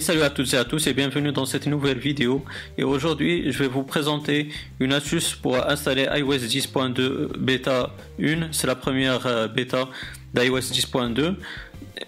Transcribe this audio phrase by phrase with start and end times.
[0.00, 2.44] Salut à toutes et à tous et bienvenue dans cette nouvelle vidéo.
[2.76, 4.48] Et aujourd'hui, je vais vous présenter
[4.80, 8.48] une astuce pour installer iOS 10.2 bêta 1.
[8.52, 9.88] C'est la première euh, bêta
[10.34, 11.36] d'iOS 10.2.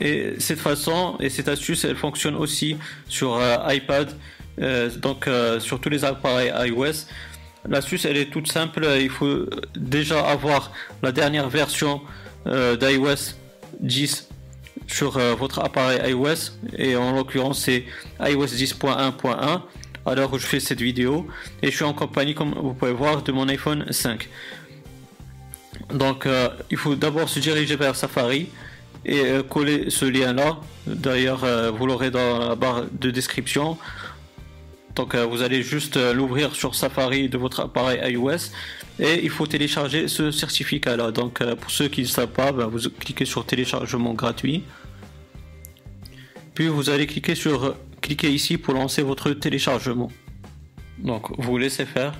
[0.00, 2.76] Et cette façon et cette astuce, elle fonctionne aussi
[3.08, 4.10] sur euh, iPad,
[4.60, 5.28] euh, donc
[5.60, 7.06] sur tous les appareils iOS.
[7.68, 8.86] L'astuce, elle est toute simple.
[9.00, 9.46] Il faut
[9.76, 12.02] déjà avoir la dernière version
[12.44, 13.34] d'iOS
[13.80, 14.28] 10
[14.88, 16.52] sur euh, votre appareil iOS.
[16.76, 17.84] Et en l'occurrence c'est
[18.20, 19.60] iOS 10.1.1
[20.06, 21.26] à l'heure où je fais cette vidéo
[21.62, 24.26] et je suis en compagnie comme vous pouvez voir de mon iPhone 5
[25.92, 28.48] donc euh, il faut d'abord se diriger vers Safari
[29.04, 30.56] et euh, coller ce lien là
[30.86, 33.76] d'ailleurs vous l'aurez dans la barre de description
[34.94, 38.50] donc vous allez juste l'ouvrir sur Safari de votre appareil iOS
[38.98, 41.12] et il faut télécharger ce certificat là.
[41.12, 44.64] Donc pour ceux qui ne savent pas, ben, vous cliquez sur téléchargement gratuit.
[46.54, 50.10] Puis vous allez cliquer sur cliquer ici pour lancer votre téléchargement.
[50.98, 52.12] Donc vous laissez faire.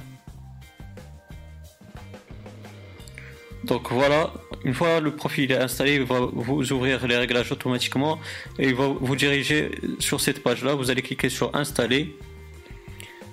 [3.64, 4.33] Donc voilà,
[4.64, 8.20] une fois le profil est installé, il va vous ouvrir les réglages automatiquement
[8.59, 10.75] et il va vous diriger sur cette page là.
[10.75, 12.17] Vous allez cliquer sur installer.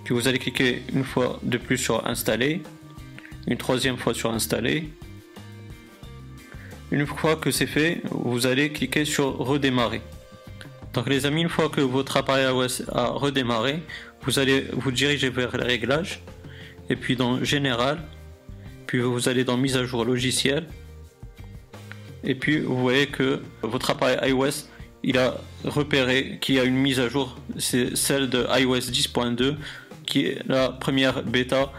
[0.06, 2.62] Puis vous allez cliquer une fois de plus sur installer.
[3.48, 4.90] Une troisième fois sur installer.
[6.92, 10.02] Une fois que c'est fait, vous allez cliquer sur redémarrer.
[10.94, 13.82] Donc les amis, une fois que votre appareil iOS a redémarré,
[14.22, 16.22] vous allez vous diriger vers les réglages
[16.90, 17.98] et puis dans général,
[18.86, 20.68] puis vous allez dans mise à jour logiciel
[22.24, 24.68] et puis vous voyez que votre appareil iOS
[25.04, 29.56] il a repéré qu'il y a une mise à jour, c'est celle de iOS 10.2
[30.06, 31.72] qui est la première bêta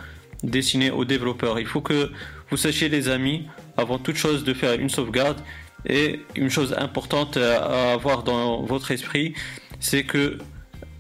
[0.43, 1.59] destinée aux développeurs.
[1.59, 2.11] Il faut que
[2.51, 3.47] vous sachiez les amis,
[3.77, 5.41] avant toute chose, de faire une sauvegarde
[5.89, 9.35] et une chose importante à avoir dans votre esprit,
[9.81, 10.39] c'est que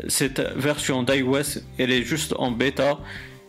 [0.09, 2.99] cette version d'iOS, elle est juste en bêta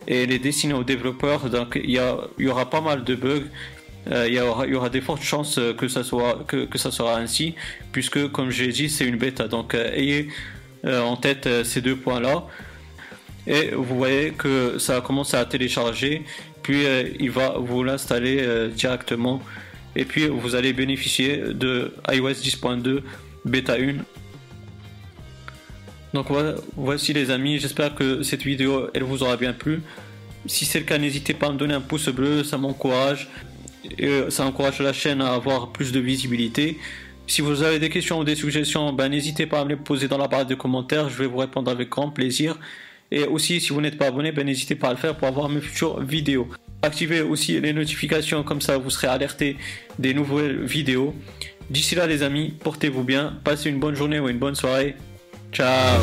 [0.06, 1.50] et elle est destinée aux développeurs.
[1.50, 3.44] Donc il y, aura pas mal de bugs.
[4.10, 7.54] Euh, il, y aura, des fortes chances que ça, soit, que ça sera ainsi,
[7.92, 9.48] puisque comme j'ai dit, c'est une bêta.
[9.48, 10.28] Donc euh, ayez
[10.84, 12.46] euh, en tête ces deux points-là.
[13.48, 16.22] Et vous voyez que ça a commencé à télécharger,
[16.62, 16.84] puis
[17.18, 19.42] il va vous l'installer directement.
[19.96, 23.00] Et puis vous allez bénéficier de iOS 10.2
[23.44, 24.04] bêta 1
[26.14, 26.26] donc
[26.76, 27.58] voici les amis.
[27.58, 29.82] J'espère que cette vidéo elle vous aura bien plu.
[30.46, 32.44] Si c'est le cas n'hésitez pas à me donner un pouce bleu.
[32.44, 33.28] Ça m'encourage.
[33.98, 36.78] Et ça encourage la chaîne à avoir plus de visibilité.
[37.26, 40.08] Si vous avez des questions ou des suggestions ben, n'hésitez pas à me les poser
[40.08, 41.10] dans la barre de commentaires.
[41.10, 42.58] Je vais vous répondre avec grand plaisir
[43.10, 45.48] et aussi si vous n'êtes pas abonné ben, n'hésitez pas à le faire pour avoir
[45.48, 46.48] mes futures vidéos
[46.82, 49.56] Activez aussi les notifications, comme ça vous serez alerté
[49.98, 51.14] des nouvelles vidéos.
[51.70, 54.94] D'ici là les amis, portez-vous bien, passez une bonne journée ou une bonne soirée.
[55.52, 56.00] Ciao